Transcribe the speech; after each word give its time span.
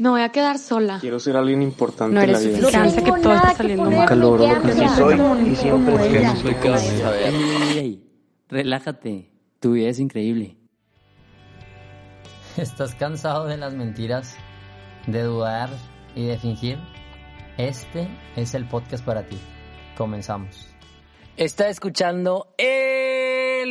Me 0.00 0.08
voy 0.08 0.22
a 0.22 0.30
quedar 0.30 0.58
sola. 0.58 0.96
Quiero 0.98 1.20
ser 1.20 1.36
alguien 1.36 1.60
importante 1.60 2.14
No 2.14 2.22
en 2.22 2.32
la 2.32 2.38
eres 2.38 2.48
vida. 2.58 2.70
suficiente, 2.70 3.04
que 3.04 3.20
todo 3.20 3.34
está 3.34 3.54
saliendo 3.54 3.84
mal. 3.84 3.94
Nunca 4.00 4.14
logro 4.14 4.46
lo 4.46 4.62
que 4.62 4.70
Así 4.70 4.96
soy 4.96 5.18
y 5.50 5.56
siempre 5.56 5.94
Ey, 5.94 6.00
seré. 6.78 7.28
ey, 7.28 7.78
ey, 7.78 8.04
relájate, 8.48 9.30
tu 9.60 9.72
vida 9.72 9.90
es 9.90 9.98
increíble. 10.00 10.56
¿Estás 12.56 12.94
cansado 12.94 13.44
de 13.44 13.58
las 13.58 13.74
mentiras, 13.74 14.36
de 15.06 15.22
dudar 15.22 15.68
y 16.14 16.24
de 16.24 16.38
fingir? 16.38 16.78
Este 17.58 18.08
es 18.36 18.54
el 18.54 18.66
podcast 18.66 19.04
para 19.04 19.24
ti. 19.26 19.36
Comenzamos. 19.98 20.66
Está 21.36 21.68
escuchando 21.68 22.54
el 22.56 23.19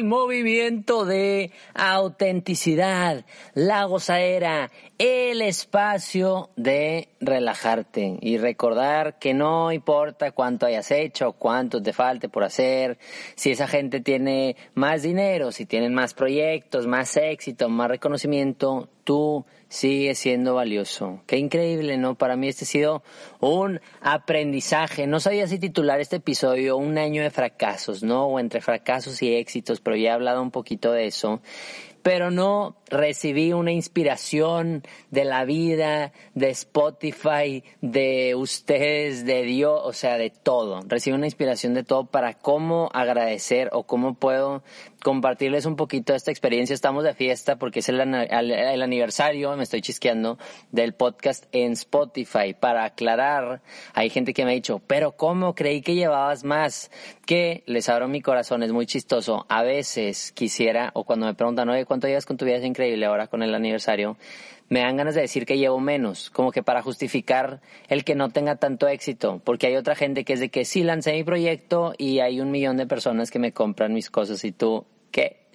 movimiento 0.03 1.05
de 1.05 1.51
autenticidad, 1.73 3.25
la 3.53 3.85
gozadera, 3.85 4.71
el 4.97 5.41
espacio 5.41 6.49
de 6.55 7.09
relajarte 7.21 8.17
y 8.21 8.37
recordar 8.37 9.17
que 9.19 9.33
no 9.33 9.71
importa 9.71 10.31
cuánto 10.31 10.65
hayas 10.65 10.91
hecho, 10.91 11.33
cuánto 11.33 11.81
te 11.81 11.93
falte 11.93 12.29
por 12.29 12.43
hacer, 12.43 12.97
si 13.35 13.51
esa 13.51 13.67
gente 13.67 14.01
tiene 14.01 14.55
más 14.73 15.03
dinero, 15.03 15.51
si 15.51 15.65
tienen 15.65 15.93
más 15.93 16.13
proyectos, 16.13 16.87
más 16.87 17.15
éxito, 17.17 17.69
más 17.69 17.89
reconocimiento, 17.89 18.89
tú 19.03 19.45
sigues 19.69 20.17
siendo 20.17 20.55
valioso. 20.55 21.21
Qué 21.27 21.37
increíble, 21.37 21.97
¿no? 21.97 22.15
Para 22.15 22.35
mí 22.35 22.47
este 22.47 22.65
ha 22.65 22.67
sido 22.67 23.03
un 23.39 23.79
aprendizaje. 24.01 25.07
No 25.07 25.19
sabía 25.19 25.47
si 25.47 25.59
titular 25.59 26.01
este 26.01 26.17
episodio 26.17 26.77
Un 26.77 26.97
año 26.97 27.21
de 27.21 27.29
fracasos, 27.29 28.03
¿no? 28.03 28.25
O 28.25 28.39
entre 28.39 28.61
fracasos 28.61 29.21
y 29.21 29.35
éxitos, 29.35 29.79
pero 29.79 29.95
ya 29.95 30.09
he 30.09 30.13
hablado 30.13 30.41
un 30.41 30.51
poquito 30.51 30.91
de 30.91 31.05
eso. 31.05 31.41
Pero 32.01 32.31
no 32.31 32.77
recibí 32.89 33.51
una 33.51 33.73
inspiración 33.73 34.83
de 35.11 35.25
la 35.25 35.43
vida, 35.43 36.13
de 36.33 36.49
Spotify, 36.49 37.63
de 37.81 38.35
ustedes, 38.35 39.25
de 39.25 39.43
Dios, 39.43 39.81
o 39.83 39.91
sea, 39.91 40.17
de 40.17 40.29
todo. 40.29 40.81
Recibí 40.87 41.15
una 41.15 41.27
inspiración 41.27 41.73
de 41.73 41.83
todo 41.83 42.05
para 42.05 42.35
cómo 42.35 42.89
agradecer 42.93 43.69
o 43.73 43.83
cómo 43.83 44.13
puedo 44.13 44.63
compartirles 45.03 45.65
un 45.65 45.75
poquito 45.75 46.13
esta 46.13 46.31
experiencia. 46.31 46.73
Estamos 46.73 47.03
de 47.03 47.13
fiesta 47.13 47.57
porque 47.57 47.79
es 47.79 47.89
el- 47.89 47.99
el 47.99 48.81
aniversario, 48.81 49.55
me 49.55 49.63
estoy 49.63 49.81
chisqueando, 49.81 50.37
del 50.71 50.93
podcast 50.93 51.45
en 51.51 51.73
Spotify. 51.73 52.53
Para 52.59 52.83
aclarar, 52.85 53.61
hay 53.93 54.09
gente 54.09 54.33
que 54.33 54.45
me 54.45 54.51
ha 54.51 54.53
dicho, 54.53 54.81
pero 54.85 55.13
¿cómo 55.13 55.55
creí 55.55 55.81
que 55.81 55.95
llevabas 55.95 56.43
más? 56.43 56.91
Que 57.25 57.63
les 57.65 57.89
abro 57.89 58.07
mi 58.07 58.21
corazón, 58.21 58.63
es 58.63 58.71
muy 58.71 58.85
chistoso. 58.85 59.45
A 59.49 59.63
veces 59.63 60.31
quisiera, 60.31 60.91
o 60.93 61.03
cuando 61.03 61.25
me 61.25 61.33
preguntan, 61.33 61.69
oye, 61.69 61.85
¿cuánto 61.85 62.07
llevas 62.07 62.25
con 62.25 62.37
tu 62.37 62.45
vida? 62.45 62.57
Es 62.57 62.65
increíble 62.65 63.05
ahora 63.05 63.27
con 63.27 63.43
el 63.43 63.53
aniversario. 63.55 64.17
Me 64.69 64.81
dan 64.81 64.97
ganas 64.97 65.15
de 65.15 65.21
decir 65.21 65.45
que 65.45 65.57
llevo 65.57 65.79
menos, 65.79 66.29
como 66.29 66.51
que 66.51 66.61
para 66.61 66.83
justificar 66.83 67.61
el 67.87 68.03
que 68.03 68.15
no 68.15 68.29
tenga 68.29 68.57
tanto 68.57 68.87
éxito, 68.87 69.41
porque 69.43 69.67
hay 69.67 69.75
otra 69.75 69.95
gente 69.95 70.23
que 70.23 70.33
es 70.33 70.39
de 70.39 70.49
que 70.49 70.63
sí 70.63 70.83
lancé 70.83 71.13
mi 71.13 71.23
proyecto 71.23 71.93
y 71.97 72.19
hay 72.19 72.39
un 72.39 72.51
millón 72.51 72.77
de 72.77 72.85
personas 72.85 73.31
que 73.31 73.39
me 73.39 73.51
compran 73.51 73.93
mis 73.93 74.11
cosas 74.11 74.43
y 74.45 74.51
tú, 74.51 74.85
¿qué? 75.11 75.47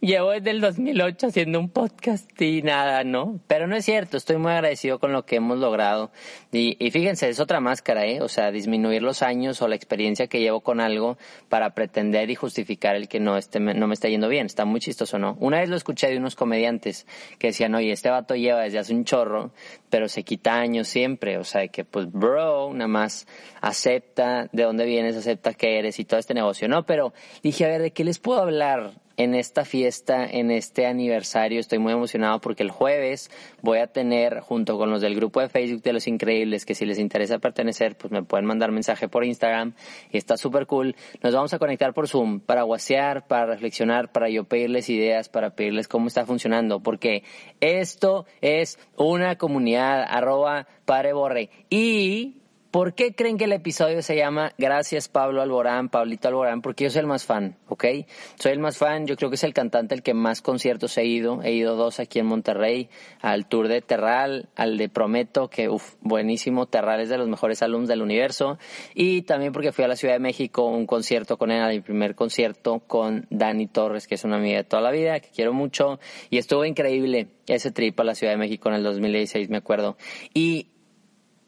Llevo 0.00 0.30
desde 0.30 0.50
el 0.50 0.60
2008 0.60 1.28
haciendo 1.28 1.60
un 1.60 1.68
podcast 1.68 2.40
y 2.40 2.62
nada, 2.62 3.04
¿no? 3.04 3.40
Pero 3.46 3.66
no 3.66 3.76
es 3.76 3.84
cierto, 3.84 4.16
estoy 4.16 4.36
muy 4.36 4.52
agradecido 4.52 4.98
con 4.98 5.12
lo 5.12 5.24
que 5.24 5.36
hemos 5.36 5.58
logrado. 5.58 6.10
Y, 6.50 6.76
y 6.84 6.90
fíjense, 6.90 7.28
es 7.28 7.40
otra 7.40 7.60
máscara, 7.60 8.06
¿eh? 8.06 8.20
O 8.20 8.28
sea, 8.28 8.50
disminuir 8.50 9.02
los 9.02 9.22
años 9.22 9.62
o 9.62 9.68
la 9.68 9.76
experiencia 9.76 10.26
que 10.26 10.40
llevo 10.40 10.60
con 10.60 10.80
algo 10.80 11.18
para 11.48 11.74
pretender 11.74 12.30
y 12.30 12.34
justificar 12.34 12.96
el 12.96 13.08
que 13.08 13.20
no, 13.20 13.36
esté, 13.36 13.60
no 13.60 13.86
me 13.86 13.94
está 13.94 14.08
yendo 14.08 14.28
bien. 14.28 14.46
Está 14.46 14.64
muy 14.64 14.80
chistoso, 14.80 15.18
¿no? 15.18 15.36
Una 15.40 15.60
vez 15.60 15.68
lo 15.68 15.76
escuché 15.76 16.08
de 16.08 16.16
unos 16.16 16.34
comediantes 16.34 17.06
que 17.38 17.48
decían, 17.48 17.74
oye, 17.74 17.92
este 17.92 18.10
vato 18.10 18.34
lleva 18.34 18.62
desde 18.62 18.78
hace 18.78 18.94
un 18.94 19.04
chorro, 19.04 19.52
pero 19.90 20.08
se 20.08 20.24
quita 20.24 20.54
años 20.54 20.88
siempre. 20.88 21.38
O 21.38 21.44
sea, 21.44 21.68
que 21.68 21.84
pues, 21.84 22.10
bro, 22.10 22.72
nada 22.72 22.88
más 22.88 23.26
acepta 23.60 24.48
de 24.52 24.62
dónde 24.64 24.84
vienes, 24.84 25.16
acepta 25.16 25.54
que 25.54 25.78
eres 25.78 25.98
y 26.00 26.04
todo 26.04 26.18
este 26.18 26.34
negocio, 26.34 26.68
¿no? 26.68 26.84
Pero 26.86 27.12
dije, 27.42 27.64
a 27.64 27.68
ver, 27.68 27.82
¿de 27.82 27.92
qué 27.92 28.04
les 28.04 28.18
puedo 28.18 28.40
hablar? 28.40 29.01
En 29.16 29.34
esta 29.34 29.64
fiesta, 29.64 30.26
en 30.26 30.50
este 30.50 30.86
aniversario. 30.86 31.60
Estoy 31.60 31.78
muy 31.78 31.92
emocionado 31.92 32.40
porque 32.40 32.62
el 32.62 32.70
jueves 32.70 33.30
voy 33.60 33.78
a 33.78 33.86
tener, 33.86 34.40
junto 34.40 34.78
con 34.78 34.90
los 34.90 35.00
del 35.00 35.14
grupo 35.14 35.40
de 35.40 35.48
Facebook 35.48 35.82
de 35.82 35.92
Los 35.92 36.06
Increíbles, 36.06 36.64
que 36.64 36.74
si 36.74 36.84
les 36.84 36.98
interesa 36.98 37.38
pertenecer, 37.38 37.96
pues 37.96 38.10
me 38.12 38.22
pueden 38.22 38.46
mandar 38.46 38.72
mensaje 38.72 39.08
por 39.08 39.24
Instagram 39.24 39.74
y 40.10 40.18
está 40.18 40.36
súper 40.36 40.66
cool. 40.66 40.96
Nos 41.22 41.34
vamos 41.34 41.52
a 41.54 41.58
conectar 41.58 41.94
por 41.94 42.08
Zoom 42.08 42.40
para 42.40 42.62
guasear, 42.62 43.26
para 43.26 43.46
reflexionar, 43.46 44.12
para 44.12 44.28
yo 44.28 44.44
pedirles 44.44 44.88
ideas, 44.90 45.28
para 45.28 45.50
pedirles 45.54 45.88
cómo 45.88 46.08
está 46.08 46.26
funcionando, 46.26 46.80
porque 46.80 47.24
esto 47.60 48.26
es 48.40 48.78
una 48.96 49.36
comunidad, 49.36 50.04
arroba 50.08 50.66
Padre 50.84 51.12
Borre. 51.12 51.50
Y 51.70 52.41
¿Por 52.72 52.94
qué 52.94 53.14
creen 53.14 53.36
que 53.36 53.44
el 53.44 53.52
episodio 53.52 54.00
se 54.00 54.16
llama 54.16 54.54
Gracias 54.56 55.06
Pablo 55.06 55.42
Alborán, 55.42 55.90
Pablito 55.90 56.28
Alborán? 56.28 56.62
Porque 56.62 56.84
yo 56.84 56.90
soy 56.90 57.00
el 57.00 57.06
más 57.06 57.26
fan, 57.26 57.58
¿ok? 57.68 57.84
Soy 58.36 58.52
el 58.52 58.60
más 58.60 58.78
fan, 58.78 59.06
yo 59.06 59.14
creo 59.16 59.28
que 59.28 59.34
es 59.34 59.44
el 59.44 59.52
cantante 59.52 59.94
el 59.94 60.02
que 60.02 60.14
más 60.14 60.40
conciertos 60.40 60.96
he 60.96 61.04
ido. 61.04 61.42
He 61.42 61.52
ido 61.52 61.76
dos 61.76 62.00
aquí 62.00 62.18
en 62.18 62.24
Monterrey, 62.24 62.88
al 63.20 63.46
tour 63.46 63.68
de 63.68 63.82
Terral, 63.82 64.48
al 64.56 64.78
de 64.78 64.88
Prometo, 64.88 65.50
que 65.50 65.68
uff, 65.68 65.96
buenísimo. 66.00 66.64
Terral 66.64 67.02
es 67.02 67.10
de 67.10 67.18
los 67.18 67.28
mejores 67.28 67.62
alumnos 67.62 67.90
del 67.90 68.00
universo. 68.00 68.56
Y 68.94 69.20
también 69.20 69.52
porque 69.52 69.72
fui 69.72 69.84
a 69.84 69.88
la 69.88 69.96
Ciudad 69.96 70.14
de 70.14 70.20
México, 70.20 70.64
un 70.64 70.86
concierto 70.86 71.36
con 71.36 71.50
él, 71.50 71.68
mi 71.68 71.80
primer 71.82 72.14
concierto 72.14 72.78
con 72.86 73.26
Dani 73.28 73.66
Torres, 73.66 74.08
que 74.08 74.14
es 74.14 74.24
una 74.24 74.36
amiga 74.36 74.56
de 74.56 74.64
toda 74.64 74.80
la 74.80 74.92
vida, 74.92 75.20
que 75.20 75.28
quiero 75.28 75.52
mucho. 75.52 76.00
Y 76.30 76.38
estuvo 76.38 76.64
increíble 76.64 77.28
ese 77.48 77.70
trip 77.70 78.00
a 78.00 78.04
la 78.04 78.14
Ciudad 78.14 78.32
de 78.32 78.38
México 78.38 78.70
en 78.70 78.76
el 78.76 78.82
2016, 78.82 79.50
me 79.50 79.58
acuerdo. 79.58 79.98
Y 80.32 80.71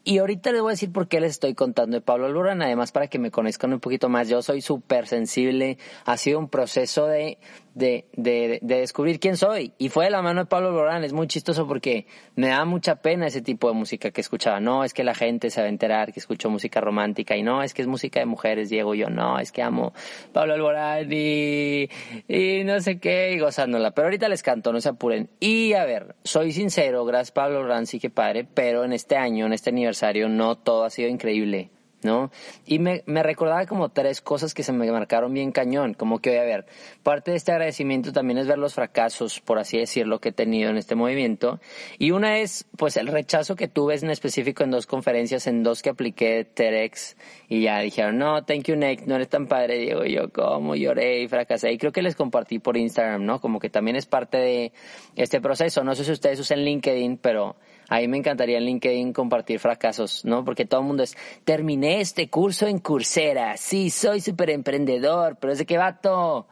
y 0.04 0.18
ahorita 0.18 0.52
les 0.52 0.60
voy 0.60 0.70
a 0.70 0.72
decir 0.72 0.92
por 0.92 1.08
qué 1.08 1.18
les 1.18 1.32
estoy 1.32 1.54
contando 1.54 1.96
de 1.96 2.02
Pablo 2.02 2.26
Alborán, 2.26 2.60
además 2.60 2.92
para 2.92 3.06
que 3.06 3.18
me 3.18 3.30
conozcan 3.30 3.72
un 3.72 3.80
poquito 3.80 4.10
más. 4.10 4.28
Yo 4.28 4.42
soy 4.42 4.60
súper 4.60 5.06
sensible, 5.06 5.78
ha 6.04 6.18
sido 6.18 6.38
un 6.38 6.50
proceso 6.50 7.06
de, 7.06 7.38
de, 7.74 8.06
de, 8.12 8.58
de, 8.60 8.78
descubrir 8.80 9.18
quién 9.18 9.38
soy. 9.38 9.72
Y 9.78 9.88
fue 9.88 10.04
de 10.04 10.10
la 10.10 10.20
mano 10.20 10.42
de 10.42 10.46
Pablo 10.46 10.68
Alborán, 10.68 11.04
es 11.04 11.14
muy 11.14 11.26
chistoso 11.26 11.66
porque 11.66 12.06
me 12.36 12.48
da 12.48 12.66
mucha 12.66 12.96
pena 12.96 13.26
ese 13.26 13.40
tipo 13.40 13.68
de 13.68 13.74
música 13.74 14.10
que 14.10 14.20
escuchaba. 14.20 14.60
No, 14.60 14.84
es 14.84 14.92
que 14.92 15.04
la 15.04 15.14
gente 15.14 15.48
se 15.48 15.62
va 15.62 15.66
a 15.66 15.70
enterar 15.70 16.12
que 16.12 16.20
escucho 16.20 16.50
música 16.50 16.82
romántica 16.82 17.34
y 17.36 17.42
no, 17.42 17.62
es 17.62 17.72
que 17.72 17.80
es 17.80 17.88
música 17.88 18.20
de 18.20 18.26
mujeres, 18.26 18.68
Diego. 18.68 18.94
Yo 18.94 19.08
no, 19.08 19.38
es 19.38 19.52
que 19.52 19.62
amo 19.62 19.94
Pablo 20.32 20.52
Alborán 20.52 21.10
y, 21.10 21.88
y 22.28 22.64
no 22.64 22.78
sé 22.80 22.98
qué, 22.98 23.32
y 23.32 23.38
gozándola. 23.38 23.92
Pero 23.92 24.08
ahorita 24.08 24.28
les 24.28 24.42
canto, 24.42 24.70
no 24.70 24.82
se 24.82 24.90
apuren. 24.90 25.30
Y 25.40 25.72
a 25.72 25.86
ver, 25.86 26.14
soy 26.24 26.52
sincero, 26.52 27.06
gracias 27.06 27.32
Pablo 27.32 27.58
Alborán, 27.58 27.86
sí 27.86 27.98
que 27.98 28.10
padre, 28.10 28.44
pero 28.44 28.84
en 28.84 28.92
este 28.92 29.16
año, 29.16 29.46
en 29.46 29.54
este 29.54 29.70
aniversario, 29.70 29.93
no 30.28 30.56
todo 30.56 30.84
ha 30.84 30.90
sido 30.90 31.08
increíble, 31.08 31.70
¿no? 32.02 32.30
Y 32.66 32.78
me, 32.78 33.02
me, 33.06 33.22
recordaba 33.22 33.66
como 33.66 33.88
tres 33.88 34.20
cosas 34.20 34.54
que 34.54 34.62
se 34.62 34.72
me 34.72 34.90
marcaron 34.90 35.32
bien 35.32 35.52
cañón, 35.52 35.94
como 35.94 36.20
que, 36.20 36.38
a 36.38 36.44
ver, 36.44 36.66
parte 37.02 37.30
de 37.30 37.38
este 37.38 37.52
agradecimiento 37.52 38.12
también 38.12 38.38
es 38.38 38.46
ver 38.46 38.58
los 38.58 38.74
fracasos, 38.74 39.40
por 39.40 39.58
así 39.58 39.78
decirlo, 39.78 40.20
que 40.20 40.28
he 40.28 40.32
tenido 40.32 40.70
en 40.70 40.76
este 40.76 40.94
movimiento. 40.94 41.60
Y 41.98 42.10
una 42.10 42.38
es, 42.38 42.66
pues, 42.76 42.96
el 42.96 43.06
rechazo 43.06 43.56
que 43.56 43.68
tuve 43.68 43.96
en 43.96 44.10
específico 44.10 44.62
en 44.62 44.70
dos 44.70 44.86
conferencias, 44.86 45.46
en 45.46 45.62
dos 45.62 45.82
que 45.82 45.90
apliqué 45.90 46.44
TEDx, 46.44 47.16
y 47.48 47.62
ya 47.62 47.80
dijeron, 47.80 48.18
no, 48.18 48.44
thank 48.44 48.64
you, 48.64 48.76
Nick, 48.76 49.06
no 49.06 49.16
eres 49.16 49.28
tan 49.28 49.46
padre, 49.46 49.78
Diego. 49.78 50.04
Y 50.04 50.12
yo, 50.12 50.30
como 50.30 50.74
lloré 50.76 51.22
y 51.22 51.28
fracasé. 51.28 51.72
Y 51.72 51.78
creo 51.78 51.92
que 51.92 52.02
les 52.02 52.16
compartí 52.16 52.58
por 52.58 52.76
Instagram, 52.76 53.24
¿no? 53.24 53.40
Como 53.40 53.58
que 53.58 53.70
también 53.70 53.96
es 53.96 54.06
parte 54.06 54.36
de 54.36 54.72
este 55.16 55.40
proceso. 55.40 55.82
No 55.82 55.94
sé 55.94 56.04
si 56.04 56.12
ustedes 56.12 56.38
usan 56.38 56.64
LinkedIn, 56.64 57.16
pero 57.16 57.56
a 57.88 57.98
mí 57.98 58.08
me 58.08 58.18
encantaría 58.18 58.58
en 58.58 58.64
LinkedIn 58.64 59.12
compartir 59.12 59.58
fracasos, 59.58 60.24
¿no? 60.24 60.44
Porque 60.44 60.64
todo 60.64 60.80
el 60.80 60.86
mundo 60.86 61.02
es, 61.02 61.16
terminé 61.44 62.00
este 62.00 62.28
curso 62.28 62.66
en 62.66 62.78
Coursera, 62.78 63.56
sí, 63.56 63.90
soy 63.90 64.20
súper 64.20 64.50
emprendedor, 64.50 65.36
pero 65.40 65.52
es 65.52 65.58
de 65.58 65.66
qué 65.66 65.78
vato. 65.78 66.46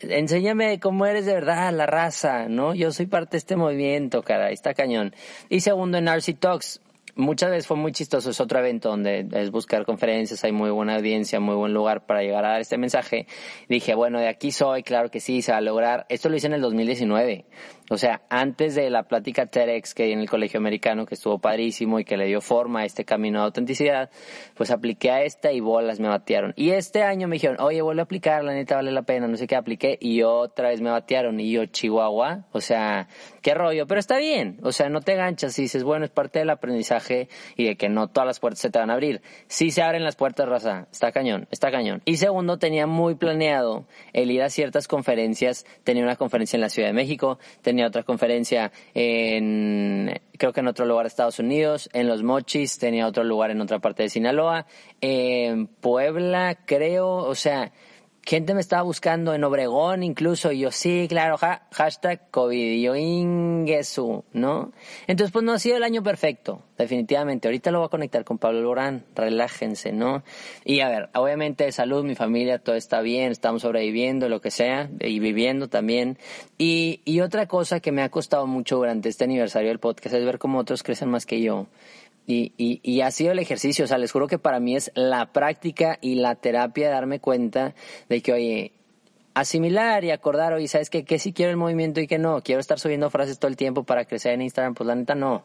Enséñame 0.00 0.80
cómo 0.80 1.06
eres 1.06 1.26
de 1.26 1.34
verdad, 1.34 1.72
la 1.72 1.86
raza, 1.86 2.48
¿no? 2.48 2.74
Yo 2.74 2.92
soy 2.92 3.06
parte 3.06 3.32
de 3.32 3.38
este 3.38 3.56
movimiento, 3.56 4.22
cara, 4.22 4.50
está 4.50 4.74
cañón. 4.74 5.14
Y 5.48 5.60
segundo, 5.60 5.98
en 5.98 6.08
RC 6.08 6.34
Talks, 6.34 6.80
muchas 7.16 7.50
veces 7.50 7.66
fue 7.66 7.76
muy 7.76 7.92
chistoso, 7.92 8.30
es 8.30 8.40
otro 8.40 8.58
evento 8.58 8.88
donde 8.88 9.26
es 9.32 9.50
buscar 9.50 9.84
conferencias, 9.84 10.44
hay 10.44 10.52
muy 10.52 10.70
buena 10.70 10.96
audiencia, 10.96 11.40
muy 11.40 11.54
buen 11.54 11.72
lugar 11.72 12.06
para 12.06 12.22
llegar 12.22 12.44
a 12.44 12.50
dar 12.50 12.60
este 12.60 12.78
mensaje. 12.78 13.26
Dije, 13.68 13.94
bueno, 13.94 14.20
de 14.20 14.28
aquí 14.28 14.50
soy, 14.52 14.82
claro 14.82 15.10
que 15.10 15.20
sí, 15.20 15.42
se 15.42 15.52
va 15.52 15.58
a 15.58 15.60
lograr. 15.60 16.06
Esto 16.08 16.28
lo 16.28 16.36
hice 16.36 16.46
en 16.46 16.54
el 16.54 16.60
2019. 16.60 17.46
O 17.90 17.98
sea, 17.98 18.22
antes 18.30 18.74
de 18.74 18.88
la 18.88 19.02
plática 19.02 19.44
TEDx 19.46 19.92
que 19.92 20.04
di 20.04 20.12
en 20.12 20.20
el 20.20 20.30
colegio 20.30 20.58
americano, 20.58 21.04
que 21.04 21.14
estuvo 21.14 21.38
padrísimo 21.38 21.98
y 22.00 22.04
que 22.04 22.16
le 22.16 22.26
dio 22.26 22.40
forma 22.40 22.80
a 22.80 22.84
este 22.86 23.04
camino 23.04 23.40
de 23.40 23.44
autenticidad, 23.44 24.10
pues 24.54 24.70
apliqué 24.70 25.10
a 25.10 25.22
esta 25.22 25.52
y 25.52 25.60
bolas 25.60 26.00
me 26.00 26.08
batearon. 26.08 26.54
Y 26.56 26.70
este 26.70 27.02
año 27.02 27.28
me 27.28 27.36
dijeron, 27.36 27.58
oye, 27.60 27.82
vuelve 27.82 28.00
a 28.00 28.04
aplicar, 28.04 28.42
la 28.42 28.54
neta 28.54 28.76
vale 28.76 28.90
la 28.90 29.02
pena, 29.02 29.28
no 29.28 29.36
sé 29.36 29.46
qué, 29.46 29.54
apliqué 29.54 29.98
y 30.00 30.22
otra 30.22 30.70
vez 30.70 30.80
me 30.80 30.90
batearon. 30.90 31.38
Y 31.40 31.50
yo, 31.50 31.66
Chihuahua, 31.66 32.46
o 32.52 32.60
sea, 32.62 33.08
qué 33.42 33.52
rollo, 33.52 33.86
pero 33.86 34.00
está 34.00 34.16
bien. 34.16 34.58
O 34.62 34.72
sea, 34.72 34.88
no 34.88 35.02
te 35.02 35.14
ganchas 35.14 35.58
y 35.58 35.62
dices, 35.62 35.84
bueno, 35.84 36.06
es 36.06 36.10
parte 36.10 36.38
del 36.38 36.48
aprendizaje 36.48 37.03
y 37.56 37.64
de 37.64 37.76
que 37.76 37.88
no 37.88 38.08
todas 38.08 38.26
las 38.26 38.40
puertas 38.40 38.60
se 38.60 38.70
te 38.70 38.78
van 38.78 38.90
a 38.90 38.94
abrir. 38.94 39.22
Sí 39.46 39.70
se 39.70 39.82
abren 39.82 40.04
las 40.04 40.16
puertas, 40.16 40.48
raza. 40.48 40.86
Está 40.92 41.12
cañón, 41.12 41.46
está 41.50 41.70
cañón. 41.70 42.02
Y 42.04 42.16
segundo, 42.16 42.58
tenía 42.58 42.86
muy 42.86 43.14
planeado 43.14 43.86
el 44.12 44.30
ir 44.30 44.42
a 44.42 44.50
ciertas 44.50 44.88
conferencias. 44.88 45.66
Tenía 45.84 46.02
una 46.02 46.16
conferencia 46.16 46.56
en 46.56 46.60
la 46.60 46.68
Ciudad 46.68 46.88
de 46.88 46.94
México, 46.94 47.38
tenía 47.62 47.86
otra 47.86 48.02
conferencia 48.02 48.72
en, 48.94 50.20
creo 50.38 50.52
que 50.52 50.60
en 50.60 50.68
otro 50.68 50.86
lugar 50.86 51.04
de 51.04 51.08
Estados 51.08 51.38
Unidos, 51.38 51.88
en 51.92 52.08
Los 52.08 52.22
Mochis, 52.22 52.78
tenía 52.78 53.06
otro 53.06 53.24
lugar 53.24 53.50
en 53.50 53.60
otra 53.60 53.78
parte 53.78 54.04
de 54.04 54.08
Sinaloa, 54.08 54.66
en 55.00 55.66
Puebla, 55.66 56.58
creo, 56.64 57.16
o 57.16 57.34
sea, 57.34 57.72
gente 58.26 58.54
me 58.54 58.60
estaba 58.60 58.82
buscando 58.82 59.34
en 59.34 59.44
Obregón 59.44 60.02
incluso, 60.02 60.50
y 60.52 60.60
yo, 60.60 60.70
sí, 60.70 61.06
claro, 61.08 61.36
hashtag 61.72 62.30
COVID, 62.30 62.72
y 62.72 62.82
yo, 62.82 62.96
ingesu, 62.96 64.24
¿no? 64.32 64.72
Entonces, 65.06 65.32
pues 65.32 65.44
no 65.44 65.52
ha 65.52 65.58
sido 65.58 65.76
el 65.76 65.82
año 65.82 66.02
perfecto, 66.02 66.62
definitivamente. 66.78 67.48
Ahorita 67.48 67.70
lo 67.70 67.80
voy 67.80 67.86
a 67.86 67.90
conectar 67.90 68.24
con 68.24 68.38
Pablo 68.38 68.62
Lorán, 68.62 69.04
relájense, 69.14 69.92
¿no? 69.92 70.22
Y 70.64 70.80
a 70.80 70.88
ver, 70.88 71.10
obviamente 71.14 71.70
salud, 71.72 72.04
mi 72.04 72.14
familia, 72.14 72.58
todo 72.58 72.76
está 72.76 73.00
bien, 73.00 73.30
estamos 73.30 73.62
sobreviviendo, 73.62 74.28
lo 74.28 74.40
que 74.40 74.50
sea, 74.50 74.90
y 75.00 75.18
viviendo 75.18 75.68
también. 75.68 76.18
Y, 76.56 77.00
y 77.04 77.20
otra 77.20 77.46
cosa 77.46 77.80
que 77.80 77.92
me 77.92 78.02
ha 78.02 78.10
costado 78.10 78.46
mucho 78.46 78.76
durante 78.76 79.08
este 79.08 79.24
aniversario 79.24 79.68
del 79.68 79.78
podcast 79.78 80.14
es 80.14 80.24
ver 80.24 80.38
cómo 80.38 80.58
otros 80.58 80.82
crecen 80.82 81.10
más 81.10 81.26
que 81.26 81.40
yo. 81.40 81.66
Y, 82.26 82.52
y, 82.56 82.80
y, 82.82 83.02
ha 83.02 83.10
sido 83.10 83.32
el 83.32 83.38
ejercicio, 83.38 83.84
o 83.84 83.88
sea, 83.88 83.98
les 83.98 84.10
juro 84.10 84.28
que 84.28 84.38
para 84.38 84.58
mí 84.58 84.76
es 84.76 84.90
la 84.94 85.32
práctica 85.32 85.98
y 86.00 86.14
la 86.14 86.36
terapia 86.36 86.86
de 86.86 86.94
darme 86.94 87.20
cuenta 87.20 87.74
de 88.08 88.22
que, 88.22 88.32
oye, 88.32 88.72
asimilar 89.34 90.04
y 90.04 90.10
acordar, 90.10 90.52
oye, 90.52 90.68
¿sabes 90.68 90.88
qué? 90.88 91.04
Que 91.04 91.18
sí 91.18 91.32
quiero 91.32 91.50
el 91.50 91.56
movimiento 91.56 92.00
y 92.00 92.06
que 92.06 92.18
no. 92.18 92.40
Quiero 92.42 92.60
estar 92.60 92.78
subiendo 92.78 93.10
frases 93.10 93.38
todo 93.38 93.50
el 93.50 93.56
tiempo 93.56 93.84
para 93.84 94.04
crecer 94.06 94.32
en 94.32 94.42
Instagram. 94.42 94.74
Pues 94.74 94.86
la 94.86 94.94
neta 94.94 95.14
no. 95.14 95.44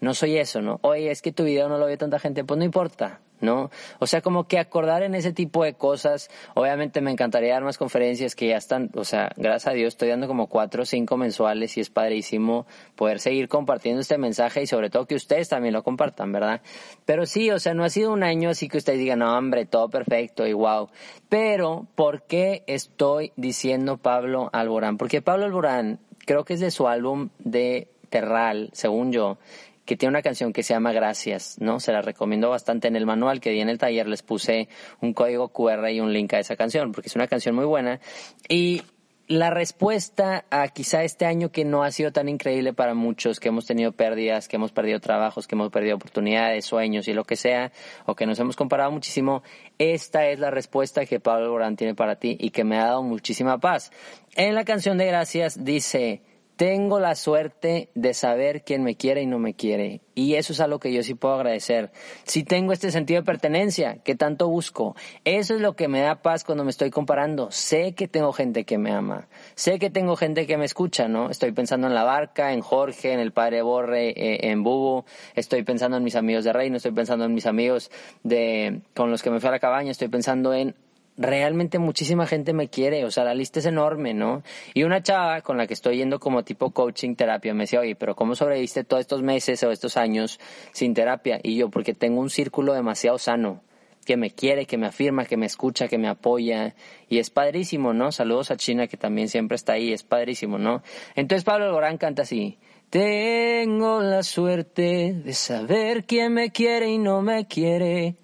No 0.00 0.14
soy 0.14 0.36
eso, 0.38 0.60
¿no? 0.60 0.78
Oye, 0.82 1.10
es 1.10 1.22
que 1.22 1.32
tu 1.32 1.44
video 1.44 1.68
no 1.68 1.78
lo 1.78 1.86
ve 1.86 1.96
tanta 1.96 2.18
gente. 2.18 2.44
Pues 2.44 2.58
no 2.58 2.64
importa. 2.64 3.20
¿no? 3.40 3.70
O 3.98 4.06
sea, 4.06 4.22
como 4.22 4.44
que 4.44 4.58
acordar 4.58 5.02
en 5.02 5.14
ese 5.14 5.32
tipo 5.32 5.64
de 5.64 5.74
cosas. 5.74 6.30
Obviamente 6.54 7.00
me 7.00 7.10
encantaría 7.10 7.54
dar 7.54 7.64
más 7.64 7.78
conferencias 7.78 8.34
que 8.34 8.48
ya 8.48 8.56
están, 8.56 8.90
o 8.94 9.04
sea, 9.04 9.30
gracias 9.36 9.66
a 9.68 9.72
Dios 9.72 9.88
estoy 9.88 10.08
dando 10.08 10.26
como 10.26 10.48
cuatro 10.48 10.82
o 10.82 10.86
cinco 10.86 11.16
mensuales 11.16 11.76
y 11.76 11.80
es 11.80 11.90
padrísimo 11.90 12.66
poder 12.94 13.20
seguir 13.20 13.48
compartiendo 13.48 14.00
este 14.00 14.18
mensaje 14.18 14.62
y 14.62 14.66
sobre 14.66 14.90
todo 14.90 15.06
que 15.06 15.14
ustedes 15.14 15.48
también 15.48 15.74
lo 15.74 15.82
compartan, 15.82 16.32
¿verdad? 16.32 16.62
Pero 17.04 17.26
sí, 17.26 17.50
o 17.50 17.58
sea, 17.58 17.74
no 17.74 17.84
ha 17.84 17.90
sido 17.90 18.12
un 18.12 18.22
año 18.22 18.50
así 18.50 18.68
que 18.68 18.78
ustedes 18.78 18.98
digan, 18.98 19.20
no, 19.20 19.36
hombre, 19.36 19.66
todo 19.66 19.88
perfecto 19.88 20.46
y 20.46 20.52
wow. 20.52 20.88
Pero, 21.28 21.86
¿por 21.94 22.22
qué 22.22 22.64
estoy 22.66 23.32
diciendo 23.36 23.98
Pablo 23.98 24.50
Alborán? 24.52 24.96
Porque 24.96 25.22
Pablo 25.22 25.44
Alborán, 25.44 26.00
creo 26.24 26.44
que 26.44 26.54
es 26.54 26.60
de 26.60 26.70
su 26.70 26.88
álbum 26.88 27.30
de 27.38 27.88
Terral, 28.08 28.70
según 28.72 29.12
yo, 29.12 29.38
que 29.86 29.96
tiene 29.96 30.10
una 30.10 30.22
canción 30.22 30.52
que 30.52 30.62
se 30.62 30.74
llama 30.74 30.92
Gracias, 30.92 31.56
¿no? 31.60 31.80
Se 31.80 31.92
la 31.92 32.02
recomiendo 32.02 32.50
bastante. 32.50 32.88
En 32.88 32.96
el 32.96 33.06
manual 33.06 33.40
que 33.40 33.50
di 33.50 33.60
en 33.60 33.68
el 33.68 33.78
taller 33.78 34.08
les 34.08 34.22
puse 34.22 34.68
un 35.00 35.14
código 35.14 35.48
QR 35.48 35.88
y 35.90 36.00
un 36.00 36.12
link 36.12 36.34
a 36.34 36.40
esa 36.40 36.56
canción, 36.56 36.92
porque 36.92 37.08
es 37.08 37.16
una 37.16 37.28
canción 37.28 37.54
muy 37.54 37.64
buena. 37.64 38.00
Y 38.48 38.82
la 39.28 39.50
respuesta 39.50 40.44
a 40.50 40.68
quizá 40.68 41.02
este 41.02 41.26
año 41.26 41.50
que 41.50 41.64
no 41.64 41.82
ha 41.82 41.90
sido 41.90 42.12
tan 42.12 42.28
increíble 42.28 42.72
para 42.72 42.94
muchos, 42.94 43.40
que 43.40 43.48
hemos 43.48 43.66
tenido 43.66 43.92
pérdidas, 43.92 44.46
que 44.48 44.56
hemos 44.56 44.72
perdido 44.72 45.00
trabajos, 45.00 45.46
que 45.46 45.54
hemos 45.54 45.70
perdido 45.70 45.96
oportunidades, 45.96 46.64
sueños 46.64 47.08
y 47.08 47.12
lo 47.12 47.24
que 47.24 47.36
sea, 47.36 47.72
o 48.04 48.14
que 48.14 48.26
nos 48.26 48.38
hemos 48.38 48.56
comparado 48.56 48.90
muchísimo, 48.92 49.42
esta 49.78 50.28
es 50.28 50.38
la 50.38 50.50
respuesta 50.50 51.06
que 51.06 51.18
Pablo 51.18 51.50
Borán 51.50 51.76
tiene 51.76 51.94
para 51.94 52.16
ti 52.16 52.36
y 52.38 52.50
que 52.50 52.64
me 52.64 52.78
ha 52.78 52.86
dado 52.86 53.02
muchísima 53.02 53.58
paz. 53.58 53.90
En 54.36 54.54
la 54.54 54.64
canción 54.64 54.96
de 54.98 55.06
Gracias 55.06 55.64
dice, 55.64 56.22
tengo 56.56 57.00
la 57.00 57.14
suerte 57.14 57.90
de 57.94 58.14
saber 58.14 58.62
quién 58.64 58.82
me 58.82 58.96
quiere 58.96 59.22
y 59.22 59.26
no 59.26 59.38
me 59.38 59.54
quiere. 59.54 60.00
Y 60.14 60.34
eso 60.34 60.54
es 60.54 60.60
algo 60.60 60.78
que 60.78 60.92
yo 60.92 61.02
sí 61.02 61.14
puedo 61.14 61.34
agradecer. 61.34 61.92
Si 62.24 62.42
tengo 62.42 62.72
este 62.72 62.90
sentido 62.90 63.20
de 63.20 63.26
pertenencia 63.26 63.98
que 64.02 64.14
tanto 64.14 64.48
busco, 64.48 64.96
eso 65.24 65.54
es 65.54 65.60
lo 65.60 65.76
que 65.76 65.88
me 65.88 66.00
da 66.00 66.22
paz 66.22 66.44
cuando 66.44 66.64
me 66.64 66.70
estoy 66.70 66.90
comparando. 66.90 67.50
Sé 67.50 67.92
que 67.92 68.08
tengo 68.08 68.32
gente 68.32 68.64
que 68.64 68.78
me 68.78 68.90
ama. 68.90 69.28
Sé 69.54 69.78
que 69.78 69.90
tengo 69.90 70.16
gente 70.16 70.46
que 70.46 70.56
me 70.56 70.64
escucha, 70.64 71.08
¿no? 71.08 71.28
Estoy 71.28 71.52
pensando 71.52 71.86
en 71.86 71.94
la 71.94 72.04
barca, 72.04 72.54
en 72.54 72.62
Jorge, 72.62 73.12
en 73.12 73.20
el 73.20 73.32
padre 73.32 73.60
Borre, 73.60 74.08
eh, 74.08 74.50
en 74.50 74.62
Bubu. 74.62 75.04
Estoy 75.34 75.62
pensando 75.62 75.98
en 75.98 76.04
mis 76.04 76.16
amigos 76.16 76.44
de 76.44 76.54
Reino. 76.54 76.78
Estoy 76.78 76.92
pensando 76.92 77.26
en 77.26 77.34
mis 77.34 77.44
amigos 77.44 77.90
de, 78.22 78.80
con 78.94 79.10
los 79.10 79.22
que 79.22 79.30
me 79.30 79.40
fui 79.40 79.48
a 79.48 79.52
la 79.52 79.58
cabaña. 79.58 79.90
Estoy 79.90 80.08
pensando 80.08 80.54
en 80.54 80.74
realmente 81.16 81.78
muchísima 81.78 82.26
gente 82.26 82.52
me 82.52 82.68
quiere, 82.68 83.04
o 83.04 83.10
sea, 83.10 83.24
la 83.24 83.34
lista 83.34 83.58
es 83.58 83.66
enorme, 83.66 84.14
¿no? 84.14 84.42
Y 84.74 84.84
una 84.84 85.02
chava 85.02 85.40
con 85.40 85.56
la 85.56 85.66
que 85.66 85.74
estoy 85.74 85.98
yendo 85.98 86.20
como 86.20 86.44
tipo 86.44 86.70
coaching 86.70 87.14
terapia 87.14 87.54
me 87.54 87.64
decía, 87.64 87.80
oye, 87.80 87.96
pero 87.96 88.14
¿cómo 88.14 88.34
sobreviviste 88.34 88.84
todos 88.84 89.00
estos 89.00 89.22
meses 89.22 89.62
o 89.62 89.70
estos 89.70 89.96
años 89.96 90.38
sin 90.72 90.94
terapia? 90.94 91.40
Y 91.42 91.56
yo, 91.56 91.70
porque 91.70 91.94
tengo 91.94 92.20
un 92.20 92.30
círculo 92.30 92.74
demasiado 92.74 93.18
sano, 93.18 93.62
que 94.04 94.16
me 94.16 94.30
quiere, 94.30 94.66
que 94.66 94.78
me 94.78 94.86
afirma, 94.86 95.24
que 95.24 95.36
me 95.36 95.46
escucha, 95.46 95.88
que 95.88 95.98
me 95.98 96.08
apoya, 96.08 96.74
y 97.08 97.18
es 97.18 97.30
padrísimo, 97.30 97.92
¿no? 97.92 98.12
Saludos 98.12 98.50
a 98.50 98.56
China, 98.56 98.86
que 98.86 98.96
también 98.96 99.28
siempre 99.28 99.56
está 99.56 99.72
ahí, 99.72 99.92
es 99.92 100.04
padrísimo, 100.04 100.58
¿no? 100.58 100.82
Entonces 101.14 101.44
Pablo 101.44 101.70
Lorán 101.70 101.98
canta 101.98 102.22
así, 102.22 102.58
tengo 102.88 104.00
la 104.00 104.22
suerte 104.22 105.12
de 105.12 105.34
saber 105.34 106.04
quién 106.04 106.34
me 106.34 106.52
quiere 106.52 106.88
y 106.88 106.98
no 106.98 107.20
me 107.20 107.46
quiere 107.46 108.14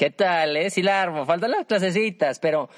¿Qué 0.00 0.08
tal, 0.08 0.56
eh? 0.56 0.70
Sí 0.70 0.82
la 0.82 1.02
armo, 1.02 1.26
faltan 1.26 1.50
las 1.50 1.66
clasecitas, 1.66 2.38
pero 2.38 2.70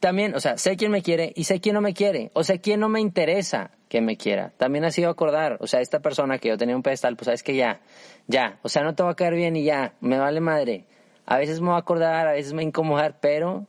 también, 0.00 0.34
o 0.34 0.40
sea, 0.40 0.56
sé 0.56 0.78
quién 0.78 0.90
me 0.90 1.02
quiere 1.02 1.30
y 1.36 1.44
sé 1.44 1.60
quién 1.60 1.74
no 1.74 1.82
me 1.82 1.92
quiere, 1.92 2.30
o 2.32 2.44
sea, 2.44 2.56
quién 2.62 2.80
no 2.80 2.88
me 2.88 2.98
interesa 2.98 3.72
que 3.90 4.00
me 4.00 4.16
quiera. 4.16 4.54
También 4.56 4.86
ha 4.86 4.90
sido 4.90 5.10
acordar, 5.10 5.58
o 5.60 5.66
sea, 5.66 5.82
esta 5.82 6.00
persona 6.00 6.38
que 6.38 6.48
yo 6.48 6.56
tenía 6.56 6.74
un 6.74 6.82
pedestal, 6.82 7.14
pues 7.14 7.26
sabes 7.26 7.42
que 7.42 7.56
ya, 7.56 7.82
ya, 8.26 8.58
o 8.62 8.70
sea, 8.70 8.84
no 8.84 8.94
te 8.94 9.02
va 9.02 9.10
a 9.10 9.16
caer 9.16 9.34
bien 9.34 9.54
y 9.54 9.64
ya, 9.64 9.96
me 10.00 10.16
vale 10.16 10.40
madre. 10.40 10.86
A 11.26 11.36
veces 11.36 11.60
me 11.60 11.68
va 11.68 11.76
a 11.76 11.80
acordar, 11.80 12.26
a 12.26 12.32
veces 12.32 12.54
me 12.54 12.62
va 12.62 12.62
a 12.62 12.68
incomodar, 12.68 13.20
pero 13.20 13.66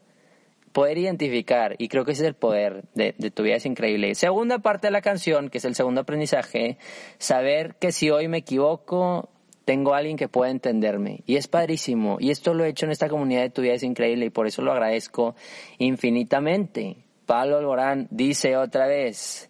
poder 0.71 0.97
identificar, 0.97 1.75
y 1.79 1.89
creo 1.89 2.05
que 2.05 2.13
ese 2.13 2.23
es 2.23 2.27
el 2.29 2.35
poder 2.35 2.85
de, 2.93 3.15
de, 3.17 3.31
tu 3.31 3.43
vida, 3.43 3.57
es 3.57 3.65
increíble. 3.65 4.15
Segunda 4.15 4.59
parte 4.59 4.87
de 4.87 4.91
la 4.91 5.01
canción, 5.01 5.49
que 5.49 5.57
es 5.57 5.65
el 5.65 5.75
segundo 5.75 5.99
aprendizaje, 5.99 6.77
saber 7.17 7.75
que 7.75 7.91
si 7.91 8.11
hoy 8.11 8.29
me 8.29 8.37
equivoco, 8.37 9.29
tengo 9.65 9.93
a 9.93 9.97
alguien 9.97 10.17
que 10.17 10.27
pueda 10.27 10.51
entenderme. 10.51 11.21
Y 11.25 11.35
es 11.35 11.47
padrísimo. 11.47 12.17
Y 12.19 12.31
esto 12.31 12.53
lo 12.53 12.65
he 12.65 12.69
hecho 12.69 12.85
en 12.85 12.91
esta 12.91 13.09
comunidad 13.09 13.41
de 13.41 13.49
tu 13.49 13.61
vida, 13.61 13.73
es 13.73 13.83
increíble 13.83 14.25
y 14.25 14.29
por 14.29 14.47
eso 14.47 14.61
lo 14.61 14.71
agradezco 14.71 15.35
infinitamente. 15.77 16.97
Pablo 17.25 17.57
Alborán 17.57 18.07
dice 18.11 18.57
otra 18.57 18.87
vez, 18.87 19.49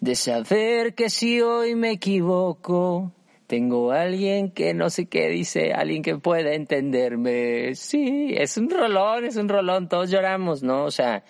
de 0.00 0.14
saber 0.14 0.94
que 0.94 1.10
si 1.10 1.40
hoy 1.40 1.74
me 1.74 1.90
equivoco, 1.90 3.12
tengo 3.48 3.92
a 3.92 4.02
alguien 4.02 4.50
que 4.50 4.74
no 4.74 4.90
sé 4.90 5.06
qué 5.06 5.28
dice, 5.28 5.72
alguien 5.72 6.02
que 6.02 6.16
pueda 6.16 6.52
entenderme. 6.52 7.74
Sí, 7.74 8.34
es 8.36 8.56
un 8.56 8.70
rolón, 8.70 9.24
es 9.24 9.36
un 9.36 9.48
rolón, 9.48 9.88
todos 9.88 10.10
lloramos, 10.10 10.62
¿no? 10.62 10.84
O 10.84 10.90
sea, 10.90 11.24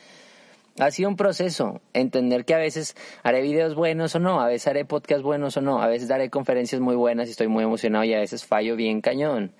ha 0.78 0.90
sido 0.90 1.08
un 1.08 1.16
proceso, 1.16 1.80
entender 1.92 2.44
que 2.44 2.54
a 2.54 2.58
veces 2.58 2.96
haré 3.22 3.42
videos 3.42 3.74
buenos 3.74 4.14
o 4.14 4.18
no, 4.18 4.40
a 4.40 4.46
veces 4.46 4.68
haré 4.68 4.84
podcasts 4.84 5.22
buenos 5.22 5.56
o 5.56 5.60
no, 5.60 5.82
a 5.82 5.86
veces 5.88 6.08
daré 6.08 6.30
conferencias 6.30 6.80
muy 6.80 6.96
buenas 6.96 7.28
y 7.28 7.32
estoy 7.32 7.48
muy 7.48 7.64
emocionado 7.64 8.04
y 8.04 8.14
a 8.14 8.20
veces 8.20 8.44
fallo 8.44 8.76
bien 8.76 9.00
cañón. 9.00 9.52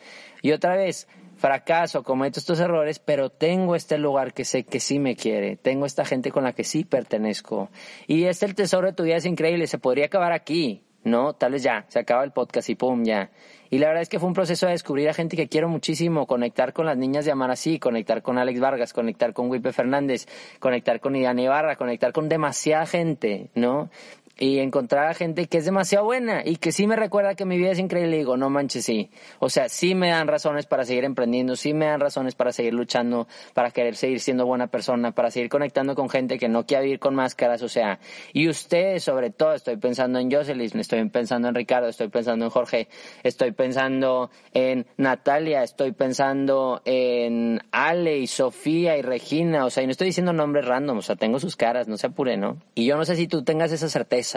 Y 0.43 0.53
otra 0.53 0.77
vez, 0.77 1.09
fracaso, 1.37 2.03
cometo 2.03 2.41
estos 2.41 2.61
errores, 2.61 2.99
pero 2.99 3.31
tengo 3.31 3.75
este 3.75 3.99
lugar 3.99 4.35
que 4.35 4.45
sé 4.45 4.65
que 4.65 4.81
sí 4.81 4.99
me 4.99 5.17
quiere, 5.17 5.57
tengo 5.57 5.87
esta 5.87 6.05
gente 6.05 6.31
con 6.31 6.45
la 6.45 6.53
que 6.53 6.65
sí 6.65 6.85
pertenezco. 6.85 7.71
Y 8.07 8.25
este 8.25 8.47
el 8.47 8.55
tesoro 8.55 8.89
de 8.89 8.93
tu 8.93 9.05
vida 9.05 9.17
es 9.17 9.27
increíble, 9.27 9.67
se 9.67 9.79
podría 9.79 10.07
acabar 10.07 10.33
aquí, 10.33 10.83
¿no? 11.05 11.35
Tal 11.35 11.53
vez 11.53 11.63
ya, 11.63 11.85
se 11.89 11.99
acaba 11.99 12.25
el 12.25 12.33
podcast 12.33 12.69
y 12.69 12.75
pum, 12.75 13.05
ya. 13.05 13.31
Y 13.71 13.79
la 13.79 13.89
verdad 13.89 14.03
es 14.03 14.09
que 14.09 14.19
fue 14.19 14.29
un 14.29 14.35
proceso 14.35 14.67
de 14.67 14.73
descubrir 14.73 15.09
a 15.09 15.15
gente 15.15 15.37
que 15.37 15.49
quiero 15.49 15.69
muchísimo, 15.69 16.27
conectar 16.27 16.73
con 16.73 16.87
las 16.87 16.97
niñas 16.97 17.25
de 17.27 17.33
Amar 17.33 17.51
Así, 17.51 17.79
conectar 17.79 18.23
con 18.23 18.39
Alex 18.39 18.61
Vargas, 18.61 18.93
conectar 18.95 19.35
con 19.35 19.51
Wipe 19.51 19.73
Fernández, 19.73 20.27
conectar 20.59 21.01
con 21.01 21.15
Idan 21.17 21.39
Ibarra, 21.39 21.77
conectar 21.77 22.13
con 22.13 22.29
demasiada 22.29 22.87
gente, 22.87 23.51
¿no? 23.55 23.91
Y 24.39 24.61
encontrar 24.61 25.09
a 25.09 25.15
gente 25.15 25.47
que 25.47 25.59
es 25.59 25.65
demasiado 25.65 26.05
buena 26.05 26.43
y 26.45 26.57
que 26.57 26.71
sí 26.71 26.87
me 26.87 26.95
recuerda 26.95 27.35
que 27.35 27.45
mi 27.45 27.59
vida 27.59 27.73
es 27.73 27.79
increíble 27.81 28.17
y 28.17 28.19
digo, 28.21 28.37
no 28.37 28.51
manches, 28.51 28.85
sí. 28.85 29.11
O 29.41 29.51
sea, 29.51 29.69
sí 29.69 29.97
me 29.97 30.11
dan 30.11 30.29
razones 30.29 30.67
para 30.67 30.85
seguir 30.85 31.05
emprendiendo, 31.05 31.57
sí 31.57 31.75
me 31.75 31.87
dan 31.87 31.99
razones 31.99 32.37
para 32.37 32.53
seguir 32.53 32.73
luchando, 32.73 33.27
para 33.53 33.73
querer 33.73 33.97
seguir 33.97 34.21
siendo 34.21 34.47
buena 34.47 34.69
persona, 34.69 35.11
para 35.13 35.33
seguir 35.33 35.49
conectando 35.49 35.97
con 35.97 36.09
gente 36.09 36.39
que 36.39 36.49
no 36.49 36.67
quiere 36.67 36.85
vivir 36.85 36.99
con 37.01 37.17
máscaras, 37.17 37.63
o 37.63 37.69
sea, 37.69 37.99
y 38.33 38.49
ustedes 38.49 39.03
sobre 39.03 39.31
todo, 39.31 39.55
estoy 39.55 39.77
pensando 39.77 40.21
en 40.21 40.31
Jocelyn, 40.31 40.79
estoy 40.79 41.09
pensando 41.09 41.49
en 41.49 41.55
Ricardo, 41.57 41.89
estoy 41.89 42.09
pensando 42.09 42.45
en 42.45 42.51
Jorge, 42.51 42.89
estoy 43.25 43.51
pensando 43.51 44.31
en 44.55 44.87
Natalia, 44.97 45.65
estoy 45.65 45.93
pensando 45.93 46.81
en 46.85 47.61
Ale 47.73 48.19
y 48.19 48.29
Sofía 48.29 48.97
y 48.97 49.03
Regina, 49.03 49.65
o 49.65 49.71
sea, 49.71 49.83
y 49.83 49.87
no 49.87 49.93
estoy 49.93 50.07
diciendo 50.07 50.33
nombres 50.33 50.65
random, 50.65 50.99
o 50.99 51.03
sea, 51.03 51.17
tengo 51.17 51.41
sus 51.41 51.57
caras, 51.57 51.89
no 51.89 51.97
se 51.97 52.07
apure, 52.07 52.37
¿no? 52.37 52.59
Y 52.77 52.87
yo 52.87 52.97
no 52.97 53.05
sé 53.05 53.17
si 53.17 53.27
tú 53.27 53.43
tengas 53.43 53.73
esa 53.73 53.89
certeza 53.89 54.28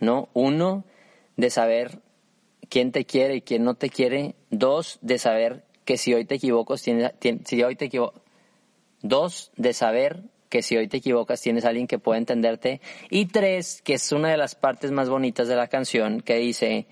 ¿no? 0.00 0.28
Uno, 0.34 0.84
de 1.36 1.50
saber 1.50 2.00
quién 2.68 2.92
te 2.92 3.04
quiere 3.04 3.36
y 3.36 3.42
quién 3.42 3.64
no 3.64 3.74
te 3.74 3.90
quiere. 3.90 4.34
Dos, 4.50 4.98
de 5.02 5.18
saber 5.18 5.64
que 5.84 5.96
si 5.96 6.14
hoy 6.14 6.24
te 6.24 6.36
equivocas, 6.36 6.82
tienes, 6.82 7.12
si 7.44 7.62
hoy 7.62 7.76
te 7.76 7.90
Dos, 9.02 9.52
de 9.56 9.72
saber 9.72 10.22
que 10.48 10.62
si 10.62 10.76
hoy 10.76 10.88
te 10.88 10.96
equivocas 10.98 11.40
tienes 11.40 11.64
alguien 11.64 11.86
que 11.86 11.98
pueda 11.98 12.18
entenderte. 12.18 12.80
Y 13.10 13.26
tres, 13.26 13.82
que 13.82 13.94
es 13.94 14.12
una 14.12 14.30
de 14.30 14.36
las 14.36 14.54
partes 14.54 14.90
más 14.90 15.08
bonitas 15.08 15.48
de 15.48 15.56
la 15.56 15.68
canción, 15.68 16.20
que 16.20 16.36
dice, 16.36 16.86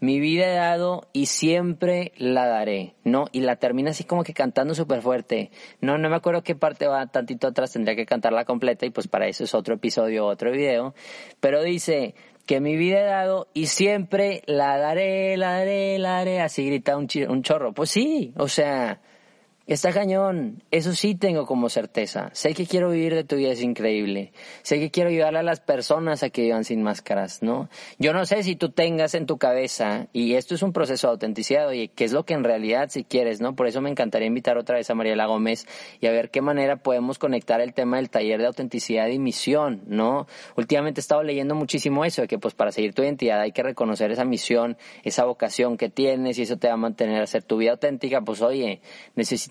mi 0.00 0.20
vida 0.20 0.46
he 0.46 0.54
dado 0.54 1.08
y 1.12 1.26
siempre 1.26 2.12
la 2.16 2.46
daré, 2.46 2.94
¿no? 3.04 3.26
Y 3.32 3.40
la 3.40 3.56
termina 3.56 3.90
así 3.90 4.04
como 4.04 4.22
que 4.22 4.32
cantando 4.32 4.74
súper 4.74 5.02
fuerte. 5.02 5.50
No, 5.80 5.98
no 5.98 6.08
me 6.08 6.16
acuerdo 6.16 6.42
qué 6.42 6.54
parte 6.54 6.86
va 6.86 7.06
tantito 7.06 7.48
atrás, 7.48 7.72
tendría 7.72 7.96
que 7.96 8.06
cantarla 8.06 8.44
completa 8.44 8.86
y 8.86 8.90
pues 8.90 9.08
para 9.08 9.26
eso 9.26 9.44
es 9.44 9.54
otro 9.54 9.74
episodio, 9.74 10.26
otro 10.26 10.52
video. 10.52 10.94
Pero 11.40 11.62
dice 11.62 12.14
que 12.46 12.60
mi 12.60 12.76
vida 12.76 13.00
he 13.00 13.04
dado 13.04 13.48
y 13.54 13.66
siempre 13.66 14.42
la 14.46 14.78
daré, 14.78 15.36
la 15.36 15.52
daré, 15.52 15.98
la 15.98 16.10
daré, 16.10 16.40
así 16.40 16.64
grita 16.66 16.96
un, 16.96 17.08
un 17.28 17.42
chorro. 17.42 17.72
Pues 17.72 17.90
sí, 17.90 18.32
o 18.36 18.48
sea, 18.48 19.00
Está 19.68 19.92
cañón, 19.92 20.62
eso 20.70 20.94
sí 20.94 21.14
tengo 21.14 21.44
como 21.44 21.68
certeza. 21.68 22.30
Sé 22.32 22.54
que 22.54 22.66
quiero 22.66 22.88
vivir 22.88 23.14
de 23.14 23.22
tu 23.22 23.36
vida 23.36 23.50
es 23.50 23.60
increíble. 23.60 24.32
Sé 24.62 24.80
que 24.80 24.90
quiero 24.90 25.10
ayudarle 25.10 25.40
a 25.40 25.42
las 25.42 25.60
personas 25.60 26.22
a 26.22 26.30
que 26.30 26.40
vivan 26.40 26.64
sin 26.64 26.82
máscaras, 26.82 27.42
¿no? 27.42 27.68
Yo 27.98 28.14
no 28.14 28.24
sé 28.24 28.42
si 28.44 28.56
tú 28.56 28.70
tengas 28.70 29.14
en 29.14 29.26
tu 29.26 29.36
cabeza, 29.36 30.06
y 30.14 30.36
esto 30.36 30.54
es 30.54 30.62
un 30.62 30.72
proceso 30.72 31.08
de 31.08 31.10
autenticidad, 31.10 31.68
oye, 31.68 31.88
¿qué 31.94 32.04
es 32.06 32.12
lo 32.12 32.24
que 32.24 32.32
en 32.32 32.44
realidad 32.44 32.88
si 32.88 33.04
quieres, 33.04 33.42
no? 33.42 33.54
Por 33.56 33.66
eso 33.66 33.82
me 33.82 33.90
encantaría 33.90 34.26
invitar 34.26 34.56
otra 34.56 34.76
vez 34.76 34.88
a 34.88 34.94
Mariela 34.94 35.26
Gómez 35.26 35.66
y 36.00 36.06
a 36.06 36.12
ver 36.12 36.30
qué 36.30 36.40
manera 36.40 36.76
podemos 36.76 37.18
conectar 37.18 37.60
el 37.60 37.74
tema 37.74 37.98
del 37.98 38.08
taller 38.08 38.40
de 38.40 38.46
autenticidad 38.46 39.08
y 39.08 39.18
misión, 39.18 39.82
¿no? 39.86 40.26
Últimamente 40.56 41.00
he 41.00 41.02
estado 41.02 41.22
leyendo 41.22 41.54
muchísimo 41.54 42.06
eso, 42.06 42.22
de 42.22 42.28
que 42.28 42.38
pues 42.38 42.54
para 42.54 42.72
seguir 42.72 42.94
tu 42.94 43.02
identidad 43.02 43.38
hay 43.40 43.52
que 43.52 43.62
reconocer 43.62 44.12
esa 44.12 44.24
misión, 44.24 44.78
esa 45.04 45.26
vocación 45.26 45.76
que 45.76 45.90
tienes 45.90 46.38
y 46.38 46.42
eso 46.44 46.56
te 46.56 46.68
va 46.68 46.72
a 46.72 46.78
mantener 46.78 47.20
a 47.20 47.24
hacer 47.24 47.42
tu 47.42 47.58
vida 47.58 47.72
auténtica, 47.72 48.22
pues 48.22 48.40
oye, 48.40 48.80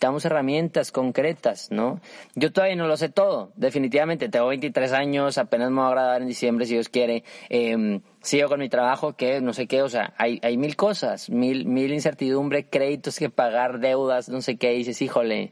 necesitamos 0.08 0.26
herramientas 0.26 0.92
concretas, 0.92 1.70
¿no? 1.72 2.00
Yo 2.36 2.52
todavía 2.52 2.76
no 2.76 2.88
lo 2.88 2.96
sé 2.96 3.10
todo, 3.10 3.52
definitivamente. 3.56 4.30
Tengo 4.30 4.48
23 4.48 4.94
años, 4.94 5.38
apenas 5.38 5.70
me 5.70 5.82
voy 5.82 5.88
a 5.88 5.92
graduar 5.92 6.22
en 6.22 6.28
diciembre, 6.28 6.66
si 6.66 6.74
Dios 6.74 6.90
quiere. 6.90 7.24
Eh, 7.50 8.00
sigo 8.22 8.48
con 8.48 8.60
mi 8.60 8.70
trabajo, 8.70 9.14
que 9.14 9.42
no 9.42 9.54
sé 9.54 9.68
qué, 9.68 9.82
o 9.82 9.90
sea, 9.90 10.14
hay, 10.18 10.40
hay 10.44 10.58
mil 10.58 10.76
cosas, 10.76 11.30
mil, 11.30 11.66
mil 11.66 11.94
incertidumbre, 11.94 12.70
créditos 12.70 13.20
que 13.20 13.30
pagar, 13.30 13.80
deudas, 13.80 14.30
no 14.30 14.42
sé 14.42 14.58
qué, 14.58 14.72
dices, 14.72 15.02
híjole. 15.02 15.52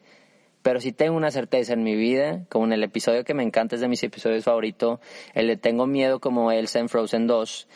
Pero 0.61 0.79
si 0.79 0.91
tengo 0.93 1.15
una 1.15 1.31
certeza 1.31 1.73
en 1.73 1.83
mi 1.83 1.95
vida, 1.95 2.45
como 2.49 2.65
en 2.65 2.73
el 2.73 2.83
episodio 2.83 3.23
que 3.23 3.33
me 3.33 3.43
encanta, 3.43 3.75
es 3.75 3.81
de 3.81 3.87
mis 3.87 4.03
episodios 4.03 4.45
favoritos, 4.45 4.99
el 5.33 5.47
de 5.47 5.57
Tengo 5.57 5.85
miedo 5.85 6.19
como 6.19 6.51
Elsa 6.51 6.79
en 6.79 6.89
Frozen 6.89 7.27
2, 7.27 7.67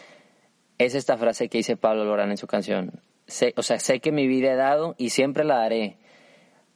es 0.79 0.95
esta 0.95 1.17
frase 1.17 1.49
que 1.49 1.59
dice 1.59 1.75
Pablo 1.75 2.05
Lorán 2.05 2.31
en 2.31 2.37
su 2.37 2.47
canción. 2.47 3.01
O 3.55 3.63
sea, 3.63 3.79
sé 3.79 3.99
que 3.99 4.11
mi 4.11 4.27
vida 4.27 4.53
he 4.53 4.55
dado 4.55 4.95
y 4.97 5.11
siempre 5.11 5.43
la 5.43 5.57
daré 5.57 5.97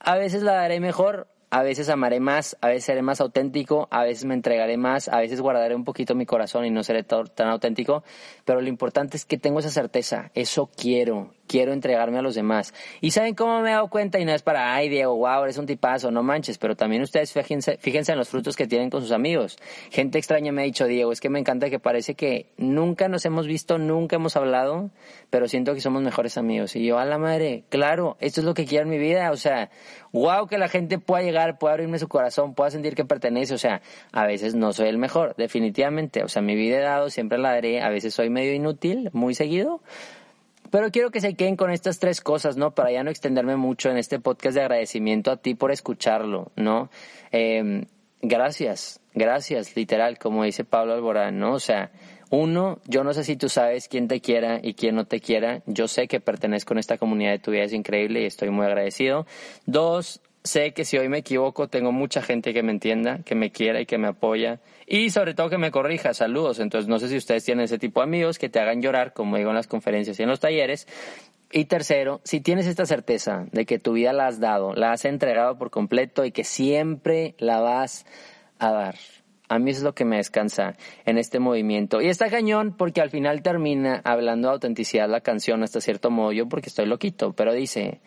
a 0.04 0.16
veces 0.16 0.44
la 0.44 0.54
daré 0.54 0.80
mejor, 0.80 1.28
a 1.54 1.62
veces 1.62 1.88
amaré 1.90 2.20
más, 2.20 2.58
a 2.62 2.70
veces 2.70 2.86
seré 2.86 3.04
más 3.04 3.22
auténtico, 3.22 3.88
a 3.92 4.04
veces 4.04 4.26
me 4.26 4.34
entregaré 4.34 4.76
más, 4.76 5.08
a 5.08 5.20
veces 5.20 5.40
guardaré 5.40 5.76
un 5.76 5.84
poquito 5.84 6.16
mi 6.16 6.26
corazón 6.26 6.66
y 6.66 6.72
no 6.72 6.82
seré 6.82 7.04
tan 7.04 7.48
auténtico, 7.48 8.04
pero 8.44 8.60
lo 8.60 8.68
importante 8.70 9.18
es 9.18 9.26
que 9.26 9.38
tengo 9.38 9.60
esa 9.60 9.70
certeza, 9.70 10.32
eso 10.34 10.72
quiero, 10.76 11.32
quiero 11.46 11.72
entregarme 11.72 12.18
a 12.18 12.24
los 12.24 12.34
demás. 12.34 12.74
¿Y 13.02 13.12
saben 13.12 13.36
cómo 13.36 13.62
me 13.62 13.70
he 13.70 13.74
dado 13.74 13.88
cuenta? 13.90 14.20
Y 14.20 14.26
no 14.26 14.34
es 14.34 14.42
para, 14.42 14.74
ay 14.74 14.90
Diego, 14.90 15.16
wow, 15.16 15.44
eres 15.44 15.60
un 15.60 15.68
tipazo, 15.68 16.10
no 16.10 16.24
manches, 16.24 16.58
pero 16.58 16.76
también 16.76 17.04
ustedes 17.04 17.32
fíjense, 17.32 17.78
fíjense 17.78 18.14
en 18.14 18.18
los 18.18 18.30
frutos 18.30 18.56
que 18.56 18.66
tienen 18.66 18.90
con 18.90 19.02
sus 19.02 19.12
amigos. 19.12 19.60
Gente 19.92 20.18
extraña 20.18 20.52
me 20.52 20.64
ha 20.64 20.66
dicho, 20.66 20.88
Diego, 20.88 21.12
es 21.12 21.22
que 21.22 21.30
me 21.30 21.38
encanta 21.38 21.70
que 21.70 21.78
parece 21.78 22.16
que 22.16 22.48
nunca 22.58 23.10
nos 23.10 23.26
hemos 23.26 23.46
visto, 23.46 23.78
nunca 23.78 24.16
hemos 24.16 24.36
hablado, 24.36 24.90
pero 25.30 25.48
siento 25.48 25.76
que 25.76 25.82
somos 25.82 26.02
mejores 26.02 26.36
amigos. 26.40 26.76
Y 26.76 26.84
yo, 26.84 26.98
a 26.98 27.06
la 27.06 27.20
madre, 27.20 27.64
claro, 27.70 28.18
esto 28.20 28.42
es 28.42 28.46
lo 28.46 28.56
que 28.56 28.66
quiero 28.66 28.86
en 28.86 28.90
mi 28.90 28.98
vida, 28.98 29.30
o 29.32 29.38
sea, 29.38 29.70
wow, 30.14 30.48
que 30.48 30.58
la 30.58 30.70
gente 30.70 30.98
pueda 31.00 31.24
llegar, 31.24 31.43
pueda 31.58 31.74
abrirme 31.74 32.00
su 32.00 32.08
corazón, 32.08 32.54
pueda 32.54 32.72
sentir 32.72 32.96
que 32.96 33.06
pertenece, 33.06 33.54
o 33.54 33.58
sea, 33.58 33.82
a 34.12 34.26
veces 34.26 34.56
no 34.56 34.74
soy 34.74 34.88
el 34.88 34.98
mejor, 34.98 35.36
definitivamente, 35.38 36.24
o 36.24 36.28
sea, 36.28 36.42
mi 36.42 36.56
vida 36.56 36.78
he 36.78 36.82
dado, 36.82 37.10
siempre 37.10 37.38
la 37.38 37.52
daré, 37.52 37.82
a 37.82 37.90
veces 37.90 38.14
soy 38.14 38.30
medio 38.30 38.54
inútil, 38.54 39.10
muy 39.14 39.36
seguido, 39.36 39.82
pero 40.72 40.90
quiero 40.90 41.12
que 41.12 41.22
se 41.22 41.36
queden 41.36 41.56
con 41.56 41.70
estas 41.70 42.00
tres 42.00 42.20
cosas, 42.20 42.58
¿no? 42.58 42.72
Para 42.72 42.92
ya 42.92 43.04
no 43.04 43.12
extenderme 43.12 43.56
mucho 43.56 43.92
en 43.92 43.98
este 43.98 44.20
podcast 44.20 44.56
de 44.56 44.62
agradecimiento 44.62 45.30
a 45.30 45.38
ti 45.38 45.54
por 45.54 45.72
escucharlo, 45.72 46.52
¿no? 46.56 46.90
Em, 47.32 47.86
gracias, 48.22 49.00
gracias, 49.14 49.76
literal, 49.76 50.18
como 50.18 50.44
dice 50.44 50.64
Pablo 50.64 50.94
Alborán, 50.94 51.38
¿no? 51.38 51.54
O 51.54 51.60
sea, 51.60 51.92
uno, 52.36 52.80
yo 52.88 53.04
no 53.04 53.14
sé 53.14 53.24
si 53.24 53.36
tú 53.36 53.48
sabes 53.48 53.88
quién 53.88 54.08
te 54.08 54.20
quiera 54.20 54.60
y 54.64 54.74
quién 54.74 54.96
no 54.96 55.06
te 55.06 55.20
quiera. 55.20 55.62
Yo 55.68 55.88
sé 55.88 56.08
que 56.08 56.20
pertenezco 56.20 56.74
a 56.74 56.80
esta 56.80 56.98
comunidad 56.98 57.30
de 57.30 57.38
tu 57.38 57.52
vida, 57.52 57.66
es 57.66 57.74
increíble 57.74 58.24
y 58.24 58.26
estoy 58.26 58.50
muy 58.50 58.66
agradecido. 58.66 59.28
Dos, 59.68 60.20
sé 60.44 60.74
que 60.74 60.86
si 60.86 60.98
hoy 60.98 61.10
me 61.10 61.20
equivoco, 61.20 61.68
tengo 61.68 61.92
mucha 61.92 62.22
gente 62.22 62.54
que 62.54 62.64
me 62.64 62.72
entienda, 62.72 63.20
que 63.24 63.36
me 63.36 63.52
quiera 63.52 63.80
y 63.82 63.86
que 63.86 63.98
me 63.98 64.08
apoya. 64.08 64.60
Y 64.86 65.10
sobre 65.10 65.34
todo 65.34 65.50
que 65.50 65.58
me 65.58 65.72
corrija. 65.72 66.14
Saludos. 66.14 66.60
Entonces, 66.60 66.90
no 66.90 67.00
sé 67.00 67.08
si 67.08 67.18
ustedes 67.18 67.46
tienen 67.46 67.66
ese 67.66 67.80
tipo 67.80 68.02
de 68.02 68.06
amigos 68.06 68.38
que 68.38 68.50
te 68.50 68.60
hagan 68.60 68.82
llorar, 68.82 69.14
como 69.14 69.38
digo 69.38 69.50
en 69.50 69.56
las 69.56 69.68
conferencias 69.68 70.20
y 70.20 70.24
en 70.24 70.30
los 70.30 70.40
talleres. 70.40 70.88
Y 71.52 71.66
tercero, 71.66 72.20
si 72.24 72.42
tienes 72.42 72.66
esta 72.66 72.86
certeza 72.86 73.46
de 73.52 73.66
que 73.66 73.78
tu 73.80 73.94
vida 73.94 74.12
la 74.12 74.28
has 74.28 74.40
dado, 74.40 74.74
la 74.74 74.92
has 74.92 75.06
entregado 75.06 75.58
por 75.58 75.70
completo 75.70 76.26
y 76.26 76.32
que 76.32 76.44
siempre 76.44 77.36
la 77.38 77.60
vas 77.60 78.06
a 78.58 78.72
dar. 78.72 78.96
A 79.50 79.60
mí 79.60 79.70
es 79.70 79.84
lo 79.84 79.94
que 79.94 80.04
me 80.04 80.18
descansa 80.18 80.76
en 81.06 81.20
este 81.20 81.38
movimiento. 81.38 82.02
Y 82.02 82.08
está 82.08 82.30
cañón 82.30 82.76
porque 82.76 83.02
al 83.02 83.12
final 83.12 83.44
termina 83.44 84.02
hablando 84.04 84.48
de 84.48 84.56
autenticidad 84.56 85.08
la 85.08 85.22
canción 85.22 85.62
hasta 85.62 85.80
cierto 85.80 86.10
modo, 86.10 86.32
yo 86.32 86.50
porque 86.50 86.70
estoy 86.70 86.88
loquito, 86.88 87.34
pero 87.34 87.54
dice, 87.54 88.02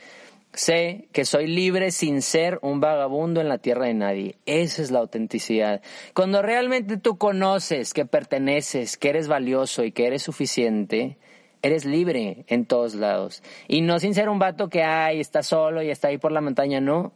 Sé 0.52 1.08
que 1.12 1.26
soy 1.26 1.46
libre 1.46 1.90
sin 1.90 2.22
ser 2.22 2.58
un 2.62 2.80
vagabundo 2.80 3.42
en 3.42 3.48
la 3.48 3.58
tierra 3.58 3.86
de 3.86 3.94
nadie. 3.94 4.36
Esa 4.46 4.80
es 4.80 4.90
la 4.90 5.00
autenticidad. 5.00 5.82
Cuando 6.14 6.40
realmente 6.40 6.96
tú 6.96 7.18
conoces 7.18 7.92
que 7.92 8.06
perteneces, 8.06 8.96
que 8.96 9.10
eres 9.10 9.28
valioso 9.28 9.84
y 9.84 9.92
que 9.92 10.06
eres 10.06 10.22
suficiente, 10.22 11.18
eres 11.60 11.84
libre 11.84 12.44
en 12.48 12.64
todos 12.64 12.94
lados. 12.94 13.42
Y 13.68 13.82
no 13.82 13.98
sin 13.98 14.14
ser 14.14 14.28
un 14.28 14.38
vato 14.38 14.68
que, 14.68 14.82
ay, 14.82 15.20
está 15.20 15.42
solo 15.42 15.82
y 15.82 15.90
está 15.90 16.08
ahí 16.08 16.18
por 16.18 16.32
la 16.32 16.40
montaña, 16.40 16.80
no. 16.80 17.12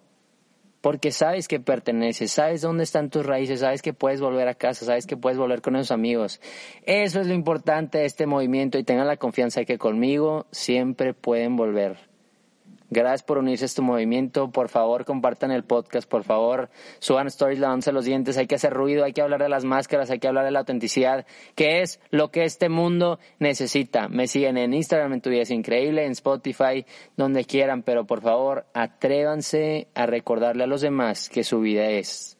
Porque 0.81 1.13
sabes 1.13 1.47
que 1.47 1.61
perteneces, 1.61 2.33
sabes 2.33 2.63
dónde 2.63 2.85
están 2.85 3.11
tus 3.11 3.25
raíces, 3.25 3.61
sabes 3.61 3.83
que 3.83 3.93
puedes 3.93 4.21
volver 4.21 4.49
a 4.49 4.55
casa, 4.55 4.87
sabes 4.87 5.07
que 5.07 5.17
puedes 5.17 5.39
volver 5.39 5.61
con 5.61 5.77
esos 5.77 5.91
amigos. 5.91 6.41
Eso 6.85 7.21
es 7.21 7.27
lo 7.27 7.35
importante 7.35 7.99
de 7.99 8.07
este 8.07 8.27
movimiento 8.27 8.79
y 8.79 8.85
tengan 8.85 9.07
la 9.07 9.19
confianza 9.19 9.61
de 9.61 9.67
que 9.67 9.79
conmigo 9.79 10.47
siempre 10.51 11.13
pueden 11.13 11.57
volver. 11.57 12.10
Gracias 12.91 13.23
por 13.23 13.39
unirse 13.39 13.65
a 13.65 13.67
este 13.67 13.83
movimiento. 13.83 14.51
Por 14.51 14.69
favor, 14.69 15.05
compartan 15.05 15.53
el 15.53 15.63
podcast. 15.63 16.09
Por 16.09 16.25
favor, 16.25 16.71
suban 16.99 17.29
stories, 17.29 17.61
lavándose 17.61 17.93
los 17.93 18.05
dientes. 18.05 18.37
Hay 18.37 18.49
que 18.49 18.57
hacer 18.57 18.73
ruido, 18.73 19.05
hay 19.05 19.13
que 19.13 19.23
hablar 19.23 19.41
de 19.41 19.49
las 19.49 19.65
máscaras, 19.65 20.11
hay 20.11 20.19
que 20.19 20.27
hablar 20.27 20.45
de 20.45 20.51
la 20.51 20.59
autenticidad, 20.59 21.25
que 21.55 21.83
es 21.83 22.01
lo 22.11 22.33
que 22.33 22.43
este 22.43 22.69
mundo 22.69 23.21
necesita. 23.39 24.09
Me 24.09 24.27
siguen 24.27 24.59
en 24.59 24.75
Instagram, 24.75 25.13
en 25.13 25.21
tu 25.21 25.31
vida 25.31 25.43
es 25.43 25.53
increíble, 25.53 26.05
en 26.05 26.13
Spotify, 26.13 26.85
donde 27.17 27.45
quieran, 27.45 27.85
pero 27.85 28.07
por 28.07 28.23
favor, 28.23 28.67
atrévanse 28.75 29.87
a 29.95 30.07
recordarle 30.07 30.65
a 30.65 30.67
los 30.67 30.81
demás 30.81 31.29
que 31.29 31.45
su 31.45 31.61
vida 31.61 31.89
es 31.91 32.40